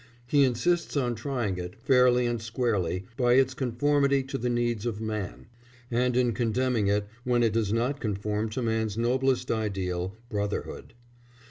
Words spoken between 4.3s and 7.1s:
the needs of man, and in condemning it